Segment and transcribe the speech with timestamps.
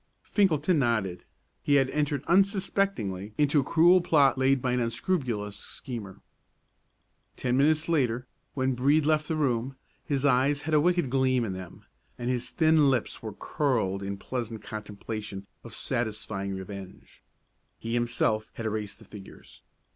[0.23, 1.25] Finkelton nodded.
[1.61, 6.21] He had entered unsuspectingly into a cruel plot laid by an unscrupulous schemer.
[7.35, 8.25] Ten minutes later,
[8.55, 11.85] when Brede left the room, his eyes had a wicked gleam in them,
[12.17, 17.21] and his thin lips were curled in pleasant contemplation of satisfying revenge.
[17.77, 19.61] He himself had erased the figures.